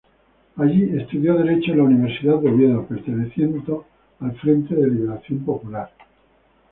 [0.55, 3.85] Allí estudió Derecho en la Universidad de Oviedo, perteneciendo
[4.21, 5.91] al Frente de Liberación Popular.